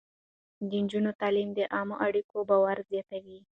[0.69, 3.39] د نجونو تعليم د عامه اړيکو باور زياتوي.